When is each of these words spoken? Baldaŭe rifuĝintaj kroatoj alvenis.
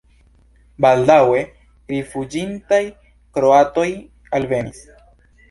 Baldaŭe 0.85 1.43
rifuĝintaj 1.93 2.81
kroatoj 3.37 3.87
alvenis. 4.41 4.83